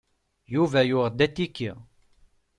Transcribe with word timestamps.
Yuba 0.53 0.79
yuɣ-d 0.89 1.19
atiki. 1.25 1.71